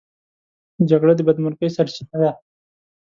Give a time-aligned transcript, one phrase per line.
[0.89, 2.31] جګړه د بدمرغۍ سرچينه ده.